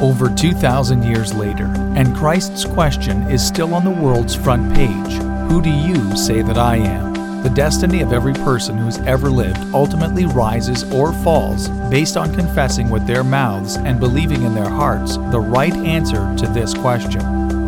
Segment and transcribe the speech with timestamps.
[0.00, 5.12] Over 2,000 years later, and Christ's question is still on the world's front page
[5.50, 7.42] Who do you say that I am?
[7.42, 12.88] The destiny of every person who's ever lived ultimately rises or falls based on confessing
[12.88, 17.20] with their mouths and believing in their hearts the right answer to this question.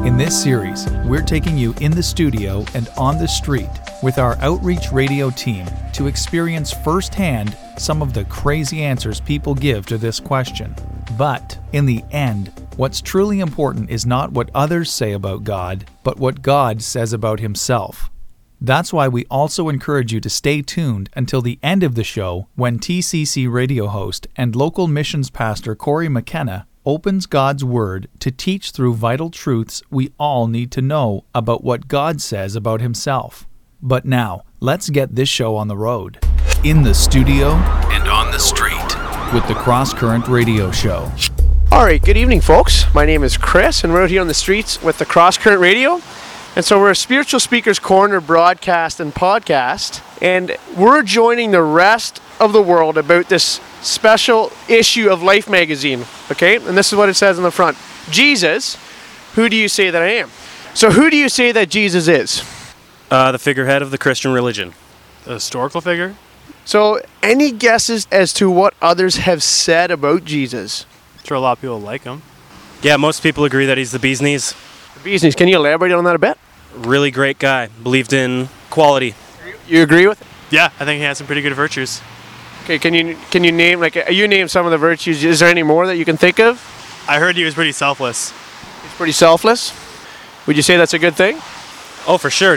[0.07, 3.69] In this series, we're taking you in the studio and on the street
[4.03, 9.85] with our outreach radio team to experience firsthand some of the crazy answers people give
[9.85, 10.75] to this question.
[11.23, 16.19] But in the end, what's truly important is not what others say about God, but
[16.19, 18.11] what God says about Himself.
[18.61, 22.49] That's why we also encourage you to stay tuned until the end of the show
[22.57, 28.73] when TCC radio host and local missions pastor Corey McKenna opens God's Word to teach
[28.73, 33.47] through vital truths we all need to know about what God says about Himself.
[33.81, 36.19] But now, let's get this show on the road.
[36.65, 37.53] In the studio
[37.93, 38.09] and
[39.33, 41.11] with the Cross Current Radio Show.
[41.71, 42.85] All right, good evening, folks.
[42.95, 45.61] My name is Chris, and we're out here on the streets with the Cross Current
[45.61, 46.03] Radio.
[46.55, 52.21] And so we're a Spiritual Speakers Corner broadcast and podcast, and we're joining the rest
[52.39, 56.05] of the world about this special issue of Life magazine.
[56.31, 57.79] Okay, and this is what it says on the front
[58.11, 58.77] Jesus,
[59.35, 60.31] who do you say that I am?
[60.75, 62.43] So, who do you say that Jesus is?
[63.11, 64.75] Uh, the figurehead of the Christian religion.
[65.27, 66.17] A historical figure?
[66.65, 70.87] So, any guesses as to what others have said about Jesus?
[71.19, 72.23] I'm sure a lot of people like him.
[72.83, 74.55] Yeah, most people agree that he's the bee's knees.
[74.95, 75.35] The bee's knees.
[75.35, 76.39] can you elaborate on that a bit?
[76.75, 77.69] Really great guy.
[77.83, 79.15] Believed in quality.
[79.67, 80.23] You agree with?
[80.51, 82.01] Yeah, I think he has some pretty good virtues.
[82.65, 85.25] Okay, can you can you name like you name some of the virtues?
[85.25, 86.61] Is there any more that you can think of?
[87.09, 88.31] I heard he was pretty selfless.
[88.83, 89.73] He's pretty selfless.
[90.47, 91.37] Would you say that's a good thing?
[92.07, 92.55] Oh, for sure.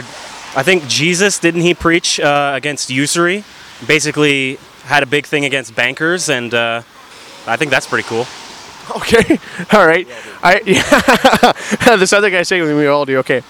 [0.54, 3.44] I think Jesus, didn't he preach uh, against usury?
[3.86, 6.82] Basically, had a big thing against bankers, and uh,
[7.46, 8.26] I think that's pretty cool.
[8.88, 9.40] Okay,
[9.72, 10.06] all right.
[10.44, 11.96] I yeah.
[11.96, 13.18] this other guy saying we all do.
[13.18, 13.42] Okay,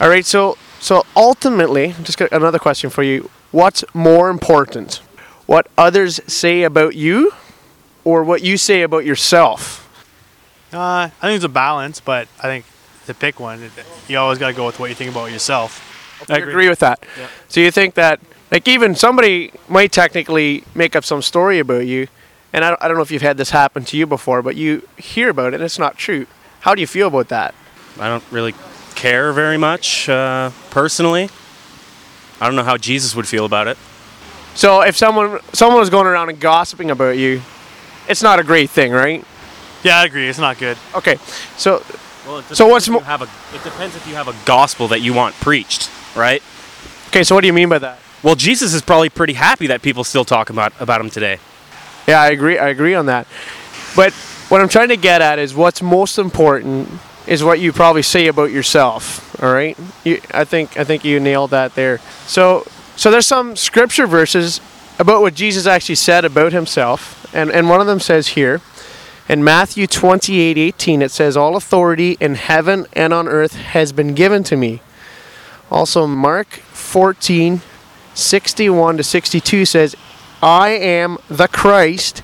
[0.00, 0.24] all right.
[0.24, 3.28] So so ultimately, just got another question for you.
[3.50, 5.02] What's more important,
[5.44, 7.34] what others say about you,
[8.04, 9.86] or what you say about yourself?
[10.72, 12.64] Uh, I think it's a balance, but I think
[13.06, 13.70] to pick one,
[14.08, 15.86] you always got to go with what you think about yourself.
[16.28, 16.68] I agree.
[16.68, 17.04] with that.
[17.48, 18.20] So you think that
[18.50, 22.08] like even somebody might technically make up some story about you,
[22.52, 24.56] and I don't, I don't know if you've had this happen to you before, but
[24.56, 26.26] you hear about it and it's not true.
[26.60, 27.54] How do you feel about that?
[27.98, 28.54] I don't really
[28.94, 31.28] care very much, uh, personally.
[32.40, 33.78] I don't know how Jesus would feel about it.
[34.54, 37.42] So if someone someone was going around and gossiping about you,
[38.08, 39.24] it's not a great thing, right?
[39.84, 40.28] Yeah, I agree.
[40.28, 40.76] It's not good.
[40.94, 41.16] Okay.
[41.56, 41.82] So
[42.26, 45.00] Well, So what's mo- mo- have a, It depends if you have a gospel that
[45.00, 46.42] you want preached, right?
[47.08, 47.98] okay, so what do you mean by that?
[48.22, 51.38] Well, Jesus is probably pretty happy that people still talk about about him today.
[52.06, 52.58] Yeah, I agree.
[52.58, 53.26] I agree on that.
[53.96, 54.12] But
[54.50, 56.88] what I'm trying to get at is what's most important
[57.26, 59.42] is what you probably say about yourself.
[59.42, 59.76] All right.
[60.04, 61.98] You, I think I think you nailed that there.
[62.26, 62.66] So
[62.96, 64.60] so there's some scripture verses
[64.98, 68.60] about what Jesus actually said about himself, and and one of them says here.
[69.30, 74.12] In Matthew 28 18, it says, All authority in heaven and on earth has been
[74.12, 74.82] given to me.
[75.70, 77.62] Also, Mark 14
[78.20, 79.96] 61 to 62 says,
[80.42, 82.22] I am the Christ,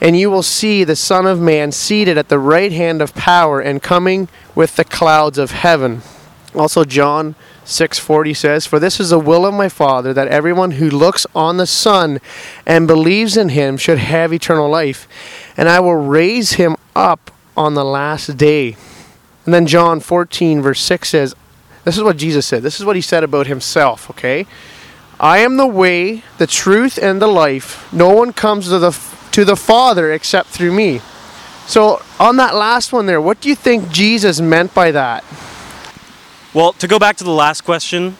[0.00, 3.60] and you will see the Son of Man seated at the right hand of power
[3.60, 6.02] and coming with the clouds of heaven.
[6.54, 10.88] Also John 6:40 says, "For this is the will of my Father that everyone who
[10.88, 12.20] looks on the Son
[12.64, 15.08] and believes in him should have eternal life,
[15.56, 18.76] and I will raise him up on the last day."
[19.44, 21.34] And then John 14 verse 6 says,
[21.86, 22.64] this is what Jesus said.
[22.64, 24.44] This is what he said about himself, okay?
[25.18, 27.90] I am the way, the truth, and the life.
[27.92, 28.98] No one comes to the
[29.32, 31.00] to the Father except through me.
[31.66, 35.24] So on that last one there, what do you think Jesus meant by that?
[36.54, 38.16] Well, to go back to the last question,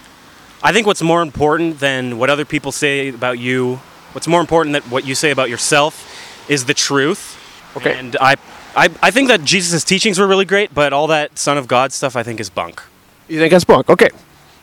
[0.62, 3.76] I think what's more important than what other people say about you,
[4.12, 7.38] what's more important than what you say about yourself, is the truth.
[7.76, 7.98] Okay.
[7.98, 8.36] And I,
[8.74, 11.92] I, I think that Jesus' teachings were really great, but all that Son of God
[11.92, 12.82] stuff I think is bunk.
[13.28, 13.88] You think that's bunk?
[13.88, 14.10] Okay,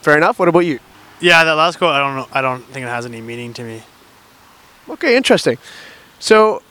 [0.01, 0.39] fair enough.
[0.39, 0.79] What about you?
[1.19, 2.27] Yeah, that last quote, I don't know.
[2.31, 3.83] I don't think it has any meaning to me.
[4.89, 5.57] Okay, interesting.
[6.19, 6.61] So,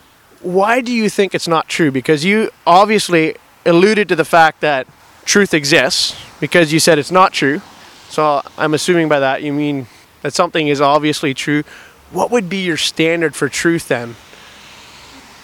[0.41, 1.91] why do you think it's not true?
[1.91, 4.87] Because you obviously alluded to the fact that
[5.25, 7.63] truth exists because you said it's not true.
[8.09, 9.87] So I'm assuming by that you mean
[10.23, 11.63] that something is obviously true.
[12.11, 14.17] What would be your standard for truth then?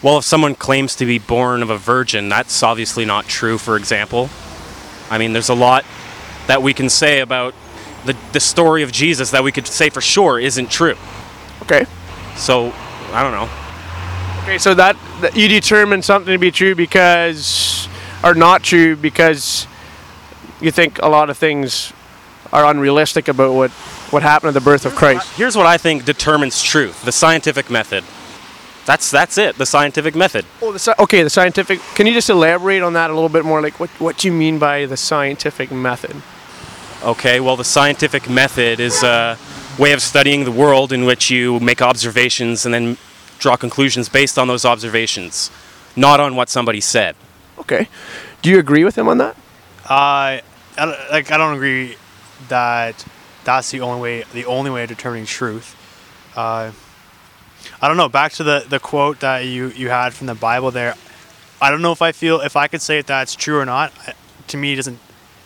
[0.03, 3.77] Well, if someone claims to be born of a virgin, that's obviously not true, for
[3.77, 4.29] example.
[5.11, 5.85] I mean, there's a lot
[6.47, 7.55] that we can say about
[8.05, 10.97] the, the story of Jesus that we could say for sure isn't true.
[11.63, 11.87] Okay.
[12.37, 12.73] So,
[13.13, 13.49] I don't know.
[14.45, 17.89] Okay, so that, that you determine something to be true because,
[18.25, 19.67] or not true because
[20.61, 21.93] you think a lot of things
[22.53, 23.71] are unrealistic about what,
[24.11, 25.37] what happened at the birth of Christ.
[25.37, 28.05] Here's what I think determines truth the scientific method.
[28.87, 30.47] That's, that's it, the scientific method.
[30.63, 31.79] Oh, the, okay, the scientific.
[31.95, 33.61] Can you just elaborate on that a little bit more?
[33.61, 36.23] Like, what, what do you mean by the scientific method?
[37.03, 39.39] Okay, well, the scientific method is a
[39.79, 42.97] way of studying the world in which you make observations and then
[43.39, 45.51] draw conclusions based on those observations,
[45.95, 47.15] not on what somebody said.
[47.59, 47.89] Okay.
[48.43, 49.37] Do you agree with him on that?
[49.85, 50.43] Uh, I
[50.77, 51.97] don't, like I don't agree
[52.49, 53.05] that
[53.45, 55.77] that's the only way the only way of determining truth.
[56.37, 56.73] Uh,
[57.81, 58.09] I don't know.
[58.09, 60.95] Back to the, the quote that you, you had from the Bible there.
[61.61, 63.93] I don't know if I feel if I could say if that's true or not.
[64.07, 64.15] I-
[64.49, 64.99] To me, it doesn't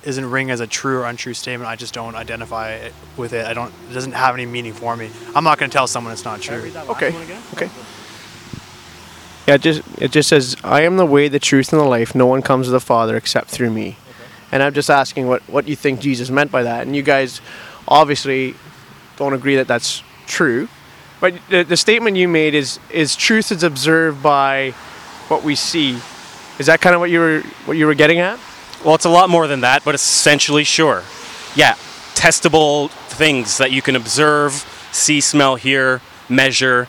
[0.04, 1.68] isn't ring as a true or untrue statement.
[1.68, 3.46] I just don't identify it with it.
[3.46, 3.72] I don't.
[3.90, 5.10] It doesn't have any meaning for me.
[5.34, 6.72] I'm not going to tell someone it's not true.
[6.76, 7.14] Okay.
[7.54, 7.70] Okay.
[9.46, 12.14] Yeah, it just it just says, "I am the way, the truth, and the life.
[12.14, 13.96] No one comes to the Father except through me." Okay.
[14.52, 16.86] And I'm just asking what what you think Jesus meant by that.
[16.86, 17.40] And you guys
[17.88, 18.54] obviously
[19.16, 20.68] don't agree that that's true.
[21.20, 24.70] But the, the statement you made is is truth is observed by
[25.28, 25.98] what we see.
[26.58, 28.38] Is that kind of what you were what you were getting at?
[28.84, 31.04] Well, it's a lot more than that, but essentially, sure.
[31.54, 31.74] Yeah,
[32.14, 34.52] testable things that you can observe,
[34.90, 36.88] see, smell, hear, measure,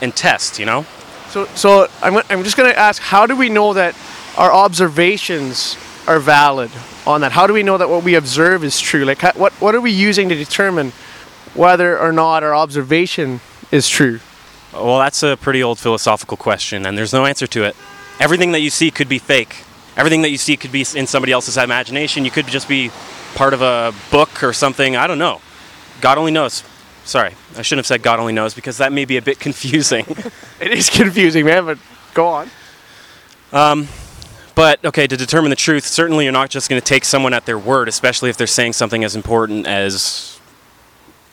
[0.00, 0.86] and test, you know?
[1.28, 3.94] So, so I'm, I'm just going to ask, how do we know that
[4.38, 5.76] our observations
[6.06, 6.70] are valid
[7.06, 7.32] on that?
[7.32, 9.04] How do we know that what we observe is true?
[9.04, 10.92] Like, how, what, what are we using to determine
[11.54, 14.20] whether or not our observation is true?
[14.72, 17.76] Well, that's a pretty old philosophical question, and there's no answer to it.
[18.18, 19.64] Everything that you see could be fake.
[19.96, 22.24] Everything that you see could be in somebody else's imagination.
[22.24, 22.90] You could just be
[23.34, 24.96] part of a book or something.
[24.96, 25.40] I don't know.
[26.00, 26.64] God only knows.
[27.04, 30.06] Sorry, I shouldn't have said God only knows because that may be a bit confusing.
[30.60, 31.78] It is confusing, man, but
[32.14, 32.48] go on.
[33.52, 33.88] Um,
[34.54, 37.44] but okay, to determine the truth, certainly you're not just going to take someone at
[37.44, 40.40] their word, especially if they're saying something as important as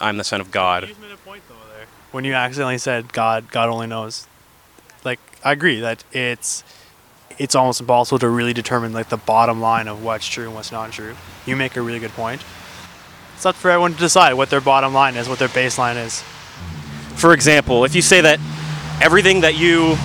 [0.01, 1.85] "I'm the Son of God." You just made a point though there.
[2.11, 4.27] When you accidentally said God, God only knows.
[5.05, 6.63] Like I agree that it's
[7.41, 10.71] it's almost impossible to really determine like the bottom line of what's true and what's
[10.71, 11.15] not true.
[11.47, 12.43] You make a really good point.
[13.35, 16.21] It's up for everyone to decide what their bottom line is, what their baseline is.
[17.19, 18.39] For example, if you say that
[19.01, 19.97] everything that you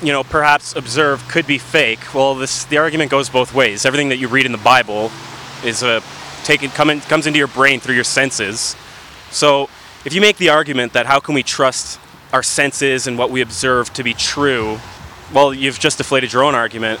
[0.00, 3.84] you know perhaps observe could be fake, well, this the argument goes both ways.
[3.84, 5.10] Everything that you read in the Bible
[5.64, 8.76] is uh, a taken come in, comes into your brain through your senses.
[9.32, 9.68] So
[10.04, 11.98] if you make the argument that how can we trust
[12.32, 14.78] our senses and what we observe to be true,
[15.34, 17.00] well, you've just deflated your own argument.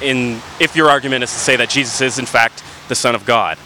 [0.00, 3.26] In if your argument is to say that Jesus is in fact the Son of
[3.26, 3.58] God.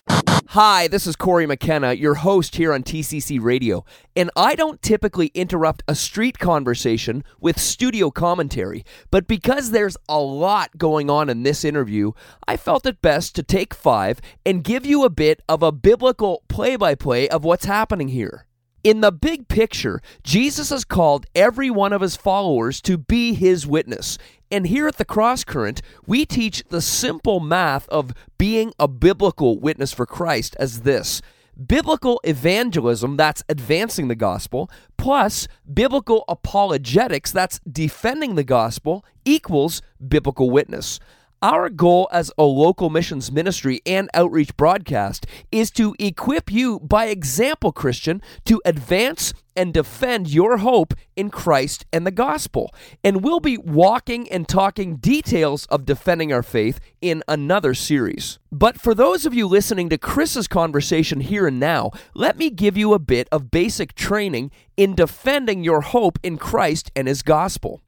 [0.51, 3.85] Hi, this is Corey McKenna, your host here on TCC Radio,
[4.15, 10.19] and I don't typically interrupt a street conversation with studio commentary, but because there's a
[10.19, 12.13] lot going on in this interview,
[12.49, 16.43] I felt it best to take five and give you a bit of a biblical
[16.49, 18.46] play by play of what's happening here.
[18.87, 23.67] In the big picture, Jesus has called every one of his followers to be his
[23.67, 24.17] witness.
[24.49, 29.59] And here at the Cross Current, we teach the simple math of being a biblical
[29.59, 31.21] witness for Christ as this
[31.67, 40.49] biblical evangelism, that's advancing the gospel, plus biblical apologetics, that's defending the gospel, equals biblical
[40.49, 41.01] witness.
[41.47, 47.07] Our goal as a local missions ministry and outreach broadcast is to equip you by
[47.07, 52.75] example, Christian, to advance and defend your hope in Christ and the gospel.
[53.05, 58.41] And we'll be walking and talking details of defending our faith in another series.
[58.51, 62.77] But for those of you listening to Chris's conversation here and now, let me give
[62.77, 67.83] you a bit of basic training in defending your hope in Christ and his gospel.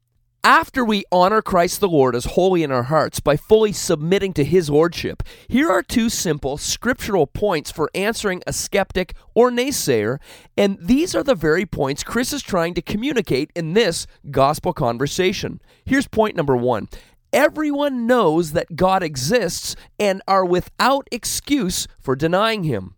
[0.44, 4.44] After we honor Christ the Lord as holy in our hearts by fully submitting to
[4.44, 10.18] His Lordship, here are two simple scriptural points for answering a skeptic or naysayer,
[10.56, 15.60] and these are the very points Chris is trying to communicate in this gospel conversation.
[15.84, 16.88] Here's point number one
[17.32, 22.94] Everyone knows that God exists and are without excuse for denying Him.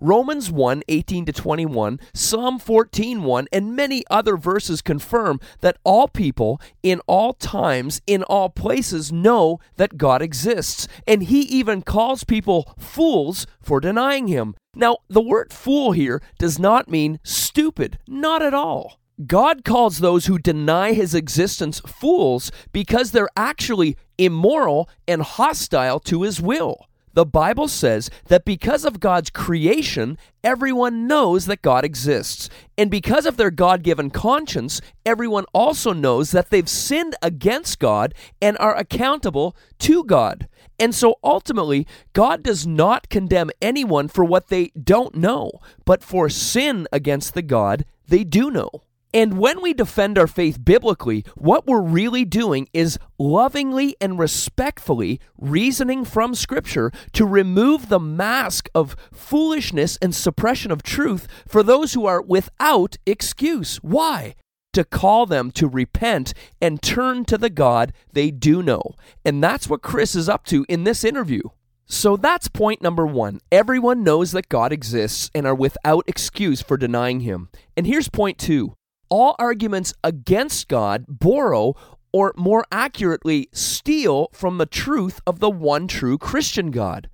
[0.00, 6.08] Romans 1 18 to 21, Psalm 14 1, and many other verses confirm that all
[6.08, 10.88] people in all times, in all places, know that God exists.
[11.06, 14.54] And he even calls people fools for denying him.
[14.74, 19.00] Now, the word fool here does not mean stupid, not at all.
[19.26, 26.22] God calls those who deny his existence fools because they're actually immoral and hostile to
[26.22, 26.88] his will.
[27.14, 32.50] The Bible says that because of God's creation, everyone knows that God exists.
[32.76, 38.14] And because of their God given conscience, everyone also knows that they've sinned against God
[38.42, 40.48] and are accountable to God.
[40.78, 45.52] And so ultimately, God does not condemn anyone for what they don't know,
[45.84, 48.70] but for sin against the God they do know.
[49.14, 55.20] And when we defend our faith biblically, what we're really doing is lovingly and respectfully
[55.38, 61.92] reasoning from Scripture to remove the mask of foolishness and suppression of truth for those
[61.92, 63.76] who are without excuse.
[63.76, 64.34] Why?
[64.72, 68.82] To call them to repent and turn to the God they do know.
[69.24, 71.42] And that's what Chris is up to in this interview.
[71.86, 73.38] So that's point number one.
[73.52, 77.48] Everyone knows that God exists and are without excuse for denying him.
[77.76, 78.74] And here's point two
[79.08, 81.74] all arguments against God borrow,
[82.12, 87.08] or more accurately, steal from the truth of the one true Christian God.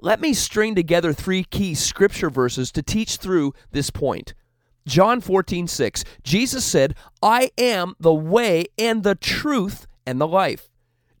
[0.00, 4.34] Let me string together three key scripture verses to teach through this point.
[4.86, 10.68] John 14, 6, Jesus said, I am the way and the truth and the life.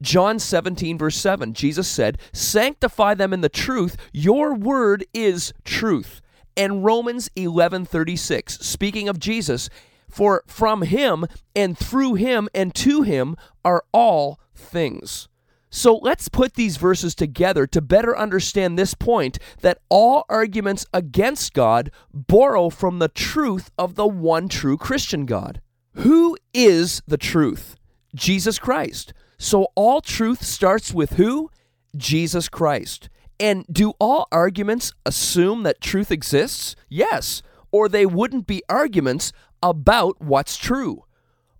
[0.02, 6.20] John 17, verse 7, Jesus said, Sanctify them in the truth, your word is truth.
[6.56, 9.68] And Romans 11, 36, speaking of Jesus,
[10.08, 15.28] for from him and through him and to him are all things.
[15.70, 21.52] So let's put these verses together to better understand this point that all arguments against
[21.52, 25.60] God borrow from the truth of the one true Christian God.
[25.96, 27.76] Who is the truth?
[28.14, 29.12] Jesus Christ.
[29.38, 31.50] So all truth starts with who?
[31.96, 33.10] Jesus Christ.
[33.38, 36.74] And do all arguments assume that truth exists?
[36.88, 39.32] Yes, or they wouldn't be arguments
[39.62, 41.04] about what's true.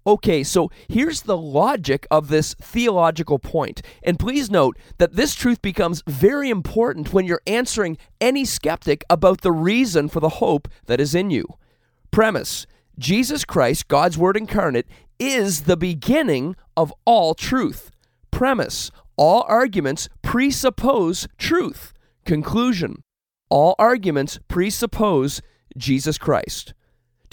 [0.06, 3.82] Okay, so here's the logic of this theological point.
[4.04, 9.40] And please note that this truth becomes very important when you're answering any skeptic about
[9.40, 11.46] the reason for the hope that is in you.
[12.12, 12.66] Premise
[12.98, 14.86] Jesus Christ, God's Word incarnate,
[15.18, 17.90] is the beginning of all truth.
[18.30, 21.92] Premise all arguments presuppose truth.
[22.24, 23.02] Conclusion
[23.48, 25.40] all arguments presuppose
[25.76, 26.74] Jesus Christ.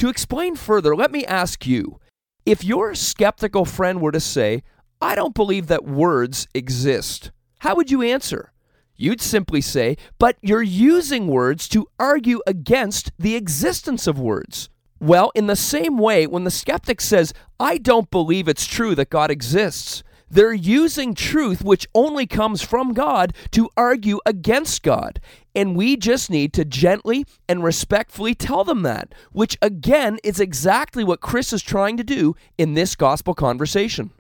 [0.04, 2.02] To explain further, let me ask you
[2.46, 4.64] if your skeptical friend were to say,
[5.00, 8.52] I don't believe that words exist, how would you answer?
[8.98, 14.68] You'd simply say, but you're using words to argue against the existence of words.
[15.00, 19.10] Well, in the same way, when the skeptic says, I don't believe it's true that
[19.10, 20.04] God exists,
[20.34, 25.20] they're using truth, which only comes from God, to argue against God.
[25.56, 31.04] And we just need to gently and respectfully tell them that, which again is exactly
[31.04, 34.12] what Chris is trying to do in this gospel conversation.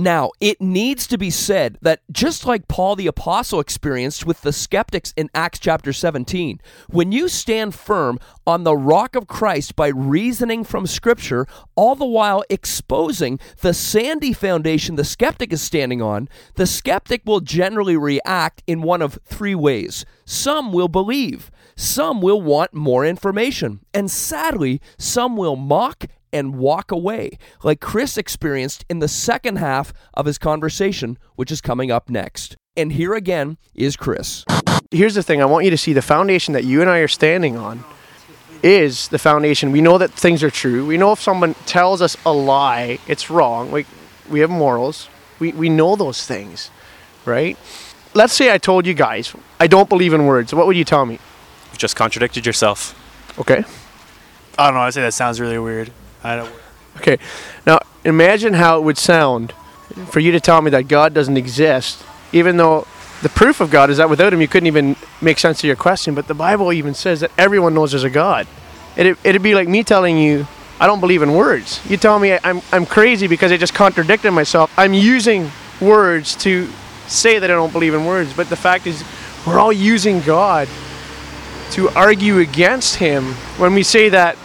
[0.00, 4.52] Now, it needs to be said that just like Paul the Apostle experienced with the
[4.52, 9.88] skeptics in Acts chapter 17, when you stand firm on the rock of Christ by
[9.88, 16.28] reasoning from Scripture, all the while exposing the sandy foundation the skeptic is standing on,
[16.54, 20.04] the skeptic will generally react in one of three ways.
[20.24, 26.90] Some will believe, some will want more information, and sadly, some will mock and walk
[26.90, 32.08] away, like Chris experienced in the second half of his conversation, which is coming up
[32.08, 32.56] next.
[32.76, 34.44] And here again is Chris.
[34.90, 37.08] Here's the thing I want you to see the foundation that you and I are
[37.08, 37.84] standing on
[38.62, 39.72] is the foundation.
[39.72, 40.86] We know that things are true.
[40.86, 43.70] We know if someone tells us a lie, it's wrong.
[43.70, 43.86] Like
[44.30, 45.08] we have morals.
[45.38, 46.70] We, we know those things,
[47.24, 47.56] right?
[48.14, 50.54] Let's say I told you guys, I don't believe in words.
[50.54, 51.18] What would you tell me?
[51.70, 52.94] You've just contradicted yourself.
[53.38, 53.64] Okay.
[54.58, 54.80] I don't know.
[54.80, 55.92] I say that sounds really weird.
[56.22, 56.52] I don't.
[56.96, 57.18] Okay.
[57.66, 59.52] Now imagine how it would sound
[60.10, 62.86] for you to tell me that God doesn't exist, even though
[63.22, 65.76] the proof of God is that without Him you couldn't even make sense of your
[65.76, 66.14] question.
[66.14, 68.46] But the Bible even says that everyone knows there's a God.
[68.96, 70.46] It'd, it'd be like me telling you
[70.80, 71.80] I don't believe in words.
[71.88, 74.72] You tell me I'm I'm crazy because I just contradicted myself.
[74.76, 76.68] I'm using words to
[77.06, 79.02] say that I don't believe in words, but the fact is
[79.46, 80.68] we're all using God
[81.72, 83.24] to argue against Him
[83.58, 84.36] when we say that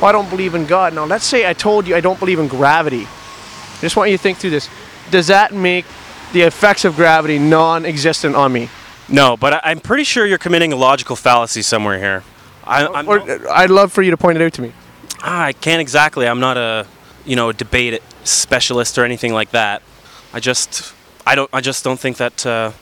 [0.00, 0.94] well, I don't believe in God.
[0.94, 3.06] Now, let's say I told you I don't believe in gravity.
[3.06, 4.68] I just want you to think through this.
[5.10, 5.84] Does that make
[6.32, 8.68] the effects of gravity non existent on me?
[9.08, 12.22] No, but I'm pretty sure you're committing a logical fallacy somewhere here.
[12.64, 14.72] I, I'm, Or I'd love for you to point it out to me.
[15.22, 16.28] Ah, I can't exactly.
[16.28, 16.86] I'm not a,
[17.24, 19.82] you know, a debate specialist or anything like that.
[20.32, 20.94] I just,
[21.26, 22.72] I don't, I just don't think that uh,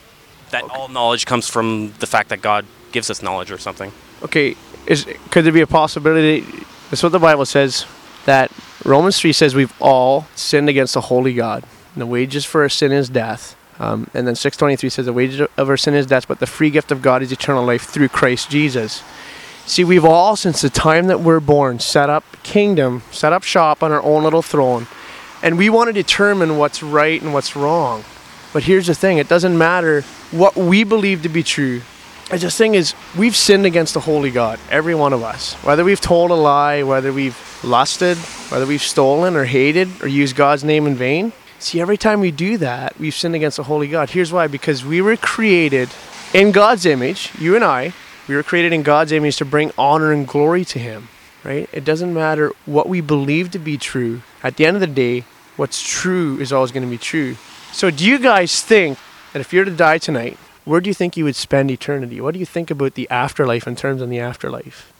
[0.51, 3.91] that all knowledge comes from the fact that God gives us knowledge or something.
[4.23, 4.55] Okay,
[4.85, 6.45] is could there be a possibility?
[6.89, 7.85] That's what the Bible says.
[8.25, 8.51] That
[8.83, 11.63] Romans three says we've all sinned against the holy God.
[11.93, 13.55] And the wages for our sin is death.
[13.79, 16.39] Um, and then six twenty three says the wages of our sin is death, but
[16.39, 19.03] the free gift of God is eternal life through Christ Jesus.
[19.65, 23.83] See, we've all, since the time that we're born, set up kingdom, set up shop
[23.83, 24.87] on our own little throne,
[25.43, 28.03] and we want to determine what's right and what's wrong.
[28.53, 30.01] But here's the thing: it doesn't matter
[30.31, 31.81] what we believe to be true.
[32.29, 35.53] I just thing is, we've sinned against the holy God, every one of us.
[35.63, 38.17] Whether we've told a lie, whether we've lusted,
[38.49, 41.31] whether we've stolen or hated or used God's name in vain.
[41.59, 44.09] See, every time we do that, we've sinned against the holy God.
[44.09, 45.89] Here's why: because we were created
[46.33, 47.93] in God's image, you and I.
[48.27, 51.07] We were created in God's image to bring honor and glory to Him.
[51.45, 51.69] Right?
[51.71, 54.21] It doesn't matter what we believe to be true.
[54.43, 55.23] At the end of the day,
[55.55, 57.37] what's true is always going to be true.
[57.71, 58.97] So, do you guys think
[59.31, 62.19] that if you're to die tonight, where do you think you would spend eternity?
[62.19, 64.91] What do you think about the afterlife in terms of the afterlife?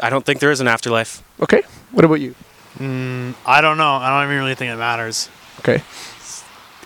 [0.00, 1.22] I don't think there is an afterlife.
[1.38, 1.62] Okay.
[1.92, 2.34] What about you?
[2.78, 3.92] Mm, I don't know.
[3.92, 5.28] I don't even really think it matters.
[5.58, 5.82] Okay.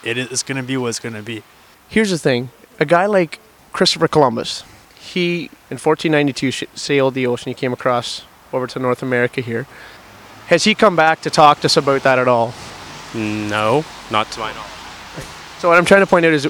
[0.03, 1.45] It is going to be what it's going to be.
[1.89, 3.39] Here's the thing a guy like
[3.73, 4.65] Christopher Columbus,
[4.99, 7.51] he in 1492 sh- sailed the ocean.
[7.51, 9.69] He came across over to North America here.
[10.49, 12.53] Has he come back to talk to us about that at all?
[13.15, 14.71] No, not to my knowledge.
[15.61, 16.49] So, what I'm trying to point out is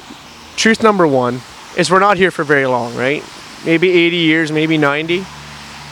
[0.59, 1.41] truth number one
[1.77, 3.25] is we're not here for very long, right?
[3.65, 5.25] Maybe 80 years, maybe 90,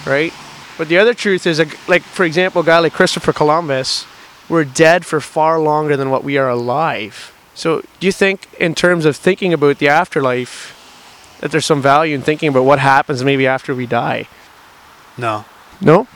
[0.04, 0.32] right?
[0.76, 1.58] But the other truth is,
[1.88, 4.06] like, for example, a guy like Christopher Columbus,
[4.48, 7.32] we're dead for far longer than what we are alive.
[7.54, 10.74] So, do you think, in terms of thinking about the afterlife,
[11.40, 14.28] that there's some value in thinking about what happens maybe after we die?
[15.16, 15.44] No.
[15.80, 16.06] No?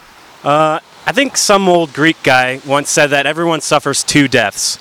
[0.44, 4.78] Uh, I think some old Greek guy once said that everyone suffers two deaths.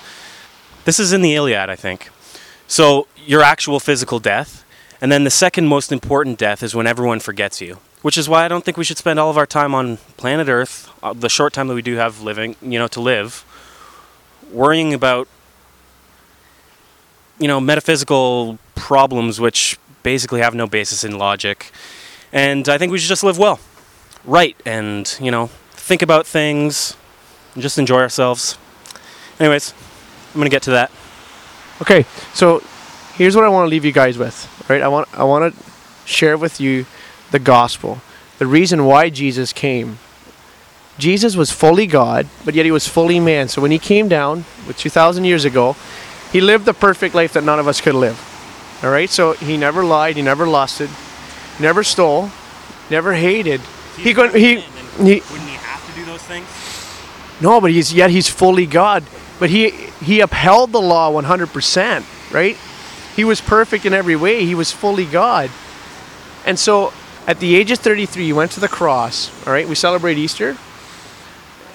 [0.84, 2.10] This is in the Iliad, I think.
[2.70, 4.64] So, your actual physical death,
[5.00, 7.78] and then the second most important death is when everyone forgets you.
[8.02, 10.48] Which is why I don't think we should spend all of our time on planet
[10.48, 13.44] Earth, uh, the short time that we do have living, you know, to live,
[14.52, 15.26] worrying about,
[17.40, 21.72] you know, metaphysical problems which basically have no basis in logic.
[22.32, 23.58] And I think we should just live well
[24.24, 26.96] right and you know think about things
[27.54, 28.58] and just enjoy ourselves
[29.38, 29.72] anyways
[30.34, 30.90] i'm gonna get to that
[31.80, 32.62] Okay, so
[33.14, 34.48] here's what I want to leave you guys with.
[34.68, 34.82] Right?
[34.82, 35.62] I want I want to
[36.04, 36.86] share with you
[37.30, 38.00] the gospel.
[38.38, 39.98] The reason why Jesus came.
[40.98, 43.48] Jesus was fully God, but yet he was fully man.
[43.48, 45.76] So when he came down with 2000 years ago,
[46.30, 48.18] he lived the perfect life that none of us could live.
[48.82, 49.08] All right?
[49.08, 50.90] So he never lied, he never lusted,
[51.58, 52.30] never stole,
[52.90, 53.60] never hated.
[53.96, 54.64] He could he, he
[54.96, 56.46] wouldn't he have to do those things
[57.40, 59.04] no, but he's yet he's fully God.
[59.40, 59.70] But he
[60.04, 62.56] he upheld the law 100%, right?
[63.16, 64.44] He was perfect in every way.
[64.44, 65.50] He was fully God.
[66.46, 66.92] And so
[67.26, 69.68] at the age of 33, he went to the cross, all right?
[69.68, 70.56] We celebrate Easter.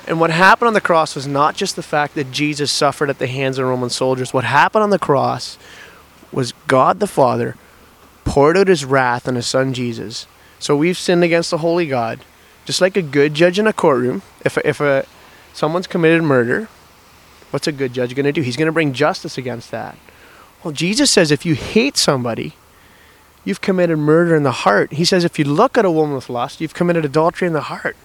[0.08, 3.18] And what happened on the cross was not just the fact that Jesus suffered at
[3.18, 4.34] the hands of Roman soldiers.
[4.34, 5.58] What happened on the cross
[6.32, 7.56] was God the Father
[8.24, 10.28] poured out his wrath on his son Jesus.
[10.60, 12.20] So we've sinned against the holy God.
[12.66, 15.06] Just like a good judge in a courtroom, if a, if a
[15.54, 16.68] someone's committed murder,
[17.52, 18.42] what's a good judge going to do?
[18.42, 19.98] He's going to bring justice against that.
[20.64, 22.54] Well, Jesus says if you hate somebody,
[23.44, 24.94] you've committed murder in the heart.
[24.94, 27.62] He says if you look at a woman with lust, you've committed adultery in the
[27.62, 27.96] heart.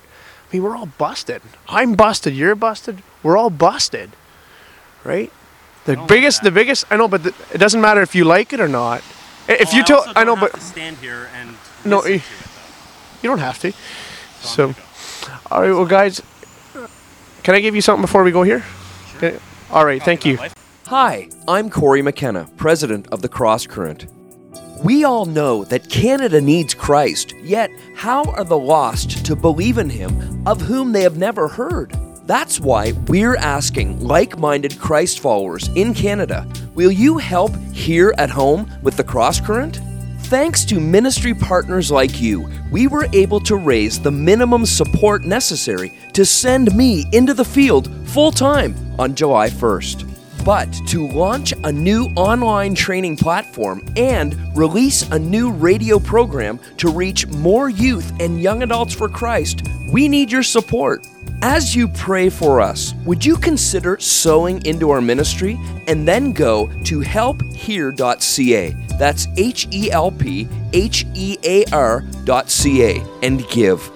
[0.50, 1.42] I mean, we're all busted.
[1.68, 2.34] I'm busted.
[2.34, 3.02] You're busted.
[3.22, 4.10] We're all busted,
[5.04, 5.32] right?
[5.84, 6.84] The biggest, the biggest.
[6.90, 9.02] I know, but the, it doesn't matter if you like it or not.
[9.48, 12.20] I- If you tell, I know, but stand here and No, you-
[13.22, 13.72] you don't have to.
[14.42, 14.74] So,
[15.50, 16.20] all right, well, guys,
[17.42, 18.64] can I give you something before we go here?
[19.22, 19.38] Okay.
[19.70, 20.38] All right, thank you.
[20.86, 24.06] Hi, I'm Corey McKenna, president of the Cross Current.
[24.82, 29.90] We all know that Canada needs Christ, yet, how are the lost to believe in
[29.90, 31.92] Him of whom they have never heard?
[32.24, 38.30] That's why we're asking like minded Christ followers in Canada will you help here at
[38.30, 39.80] home with the Cross Current?
[40.30, 45.92] Thanks to ministry partners like you, we were able to raise the minimum support necessary
[46.14, 50.06] to send me into the field full time on July 1st.
[50.44, 56.90] But to launch a new online training platform and release a new radio program to
[56.90, 61.06] reach more youth and young adults for Christ, we need your support.
[61.42, 66.70] As you pray for us, would you consider sowing into our ministry and then go
[66.84, 73.90] to helphear.ca That's H E L P H E A R.ca and give.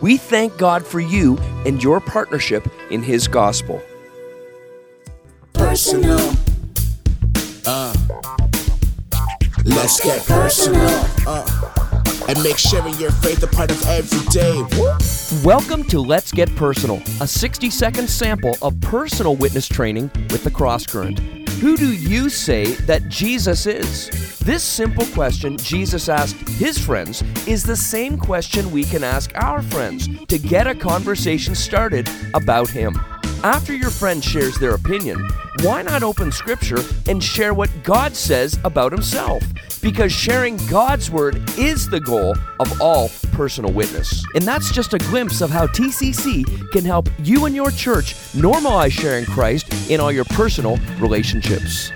[0.00, 3.80] We thank God for you and your partnership in His gospel.
[5.60, 6.18] Personal.
[7.66, 7.94] Uh,
[9.66, 11.04] let's get personal.
[11.26, 11.46] Uh,
[12.28, 14.64] and make sharing your faith a part of every day.
[15.44, 20.50] Welcome to Let's Get Personal, a 60 second sample of personal witness training with the
[20.50, 21.18] Cross Current.
[21.60, 24.38] Who do you say that Jesus is?
[24.38, 29.60] This simple question Jesus asked his friends is the same question we can ask our
[29.60, 32.98] friends to get a conversation started about him.
[33.42, 35.26] After your friend shares their opinion,
[35.62, 39.42] why not open scripture and share what God says about himself?
[39.80, 44.22] Because sharing God's word is the goal of all personal witness.
[44.34, 48.92] And that's just a glimpse of how TCC can help you and your church normalize
[48.92, 51.90] sharing Christ in all your personal relationships.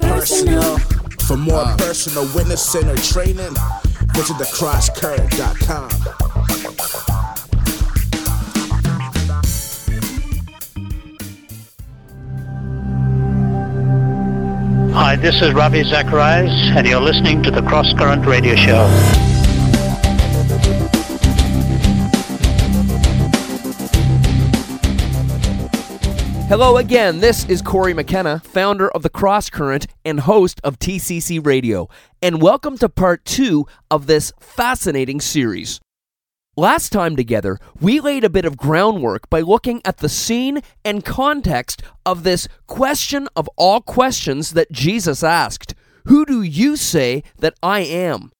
[0.00, 0.78] Personal.
[1.26, 3.56] For more personal witnessing or training,
[4.14, 7.17] visit thecrosscurrent.com.
[15.00, 18.84] Hi, this is Ravi Zacharias, and you're listening to the Cross Current Radio Show.
[26.48, 27.20] Hello again.
[27.20, 31.88] This is Corey McKenna, founder of the Cross Current and host of TCC Radio,
[32.20, 35.78] and welcome to part two of this fascinating series.
[36.58, 41.04] Last time together, we laid a bit of groundwork by looking at the scene and
[41.04, 47.54] context of this question of all questions that Jesus asked Who do you say that
[47.62, 48.32] I am?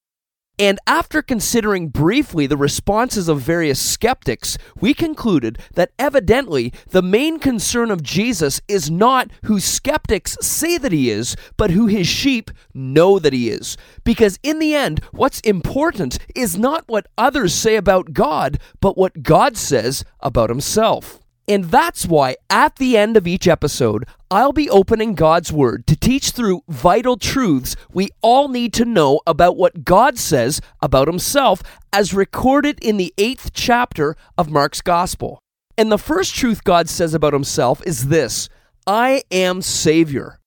[0.59, 7.39] And after considering briefly the responses of various skeptics, we concluded that evidently the main
[7.39, 12.51] concern of Jesus is not who skeptics say that he is, but who his sheep
[12.73, 13.77] know that he is.
[14.03, 19.23] Because in the end, what's important is not what others say about God, but what
[19.23, 21.21] God says about himself.
[21.49, 25.95] And that's why at the end of each episode, I'll be opening God's Word to
[25.95, 31.63] teach through vital truths we all need to know about what God says about Himself
[31.91, 35.39] as recorded in the eighth chapter of Mark's Gospel.
[35.75, 38.47] And the first truth God says about Himself is this
[38.85, 40.39] I am Savior.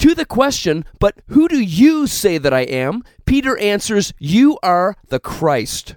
[0.00, 3.04] To the question, but who do you say that I am?
[3.24, 5.94] Peter answers, You are the Christ.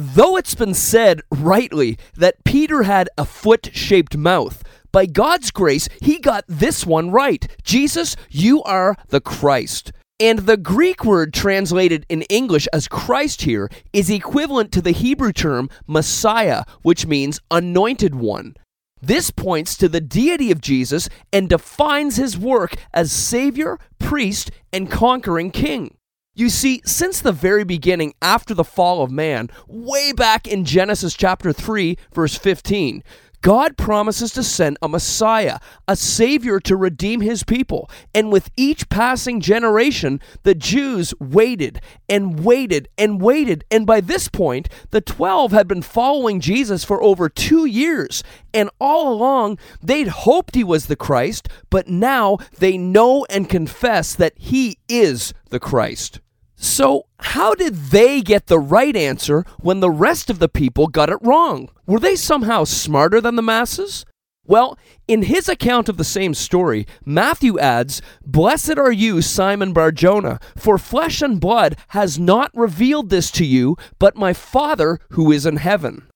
[0.00, 5.88] Though it's been said rightly that Peter had a foot shaped mouth, by God's grace,
[6.00, 7.44] he got this one right.
[7.64, 9.90] Jesus, you are the Christ.
[10.20, 15.32] And the Greek word translated in English as Christ here is equivalent to the Hebrew
[15.32, 18.54] term Messiah, which means anointed one.
[19.02, 24.88] This points to the deity of Jesus and defines his work as Savior, priest, and
[24.88, 25.97] conquering king.
[26.38, 31.14] You see, since the very beginning after the fall of man, way back in Genesis
[31.14, 33.02] chapter 3, verse 15,
[33.40, 37.90] God promises to send a Messiah, a Savior to redeem His people.
[38.14, 43.64] And with each passing generation, the Jews waited and waited and waited.
[43.68, 48.22] And by this point, the 12 had been following Jesus for over two years.
[48.54, 54.14] And all along, they'd hoped He was the Christ, but now they know and confess
[54.14, 56.20] that He is the Christ.
[56.60, 61.08] So, how did they get the right answer when the rest of the people got
[61.08, 61.68] it wrong?
[61.86, 64.04] Were they somehow smarter than the masses?
[64.44, 70.40] Well, in his account of the same story, Matthew adds, Blessed are you, Simon Barjona,
[70.56, 75.46] for flesh and blood has not revealed this to you, but my Father who is
[75.46, 76.08] in heaven.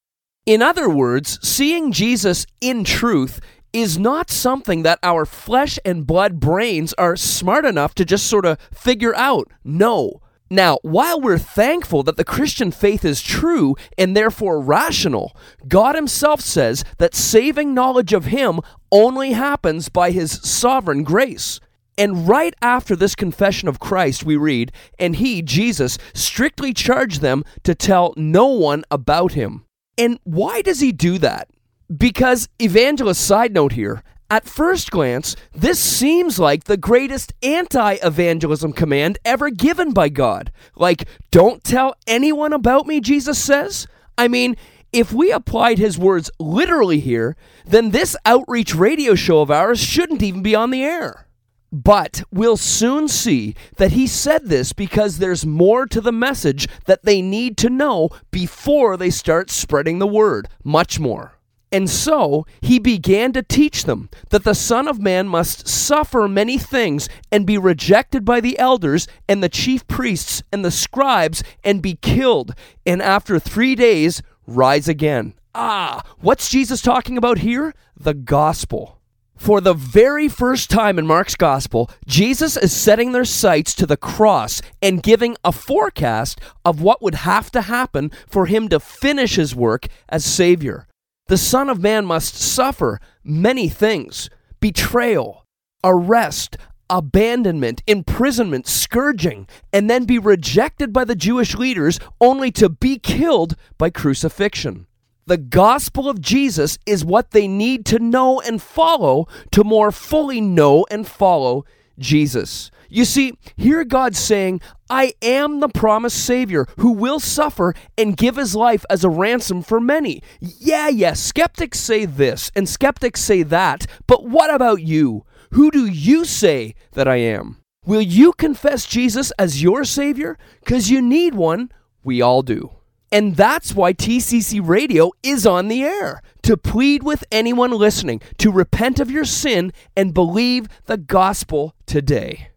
[0.45, 3.39] In other words, seeing Jesus in truth
[3.71, 8.45] is not something that our flesh and blood brains are smart enough to just sort
[8.45, 9.49] of figure out.
[9.63, 10.22] No.
[10.53, 15.35] Now, while we're thankful that the Christian faith is true and therefore rational,
[15.67, 18.59] God Himself says that saving knowledge of Him
[18.91, 21.59] only happens by His sovereign grace.
[21.97, 27.43] And right after this confession of Christ, we read, And He, Jesus, strictly charged them
[27.63, 29.65] to tell no one about Him.
[29.97, 31.49] And why does He do that?
[31.97, 38.73] Because, evangelist side note here, at first glance, this seems like the greatest anti evangelism
[38.73, 40.51] command ever given by God.
[40.75, 43.85] Like, don't tell anyone about me, Jesus says?
[44.17, 44.57] I mean,
[44.91, 50.23] if we applied his words literally here, then this outreach radio show of ours shouldn't
[50.23, 51.27] even be on the air.
[51.71, 57.03] But we'll soon see that he said this because there's more to the message that
[57.03, 60.49] they need to know before they start spreading the word.
[60.63, 61.32] Much more.
[61.73, 66.59] And so he began to teach them that the Son of Man must suffer many
[66.59, 71.81] things and be rejected by the elders and the chief priests and the scribes and
[71.81, 72.53] be killed,
[72.85, 75.33] and after three days rise again.
[75.55, 77.73] Ah, what's Jesus talking about here?
[77.99, 78.99] The gospel.
[79.35, 83.97] For the very first time in Mark's gospel, Jesus is setting their sights to the
[83.97, 89.37] cross and giving a forecast of what would have to happen for him to finish
[89.37, 90.87] his work as Savior.
[91.27, 95.45] The Son of Man must suffer many things betrayal,
[95.83, 96.57] arrest,
[96.89, 103.55] abandonment, imprisonment, scourging, and then be rejected by the Jewish leaders only to be killed
[103.77, 104.85] by crucifixion.
[105.25, 110.41] The gospel of Jesus is what they need to know and follow to more fully
[110.41, 111.63] know and follow
[111.97, 112.69] Jesus.
[112.93, 118.35] You see, here God's saying, I am the promised Savior who will suffer and give
[118.35, 120.21] his life as a ransom for many.
[120.39, 125.25] Yeah, yeah, skeptics say this and skeptics say that, but what about you?
[125.53, 127.57] Who do you say that I am?
[127.83, 130.37] Will you confess Jesus as your Savior?
[130.59, 131.71] Because you need one.
[132.03, 132.73] We all do.
[133.11, 138.51] And that's why TCC Radio is on the air to plead with anyone listening to
[138.51, 142.49] repent of your sin and believe the gospel today.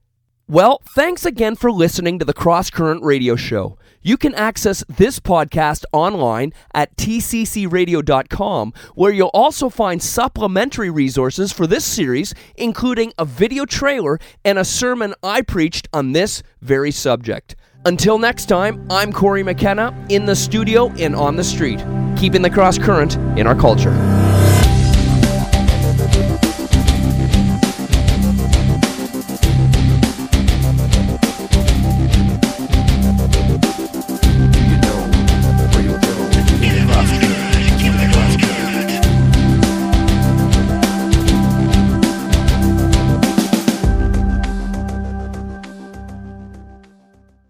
[0.49, 3.79] Well, thanks again for listening to the Cross Current Radio Show.
[4.01, 11.67] You can access this podcast online at tccradio.com, where you'll also find supplementary resources for
[11.67, 17.57] this series, including a video trailer and a sermon I preached on this very subject.
[17.85, 21.85] Until next time, I'm Corey McKenna in the studio and on the street,
[22.17, 24.26] keeping the cross current in our culture.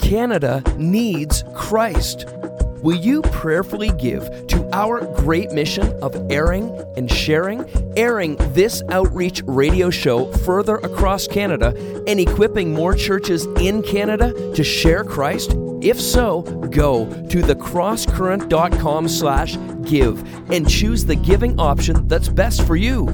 [0.07, 2.27] Canada needs Christ.
[2.81, 9.43] Will you prayerfully give to our great mission of airing and sharing, airing this outreach
[9.47, 11.75] radio show further across Canada
[12.07, 15.57] and equipping more churches in Canada to share Christ?
[15.83, 22.77] If so, go to thecrosscurrent.com slash give and choose the giving option that's best for
[22.77, 23.07] you.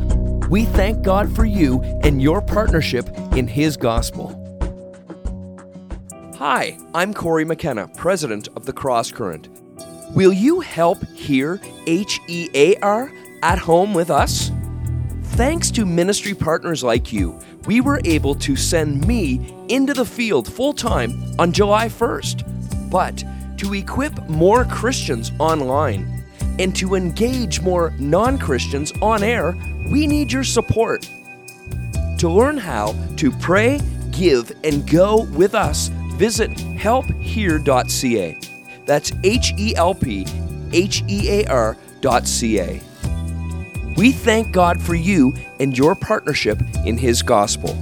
[0.51, 4.42] We thank God for you and your partnership in His gospel.
[6.45, 9.49] Hi, I'm Corey McKenna, president of the Cross Current.
[10.13, 13.13] Will you help hear H E A R
[13.45, 14.51] at home with us?
[15.37, 20.53] Thanks to ministry partners like you, we were able to send me into the field
[20.53, 22.91] full time on July 1st.
[22.91, 23.23] But
[23.59, 26.25] to equip more Christians online
[26.59, 29.57] and to engage more non Christians on air,
[29.93, 31.09] we need your support.
[32.19, 38.39] To learn how to pray, give, and go with us, visit helphear.ca.
[38.85, 40.27] That's H E L P
[40.73, 42.81] H E A R.ca.
[43.97, 47.77] We thank God for you and your partnership in His gospel.